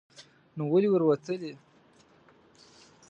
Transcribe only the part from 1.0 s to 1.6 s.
وتلې